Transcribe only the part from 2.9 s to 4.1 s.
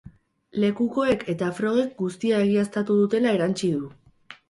dutela erantsi du.